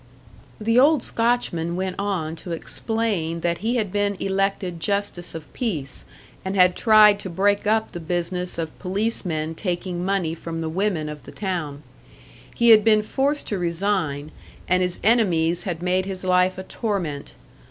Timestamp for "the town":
11.21-11.83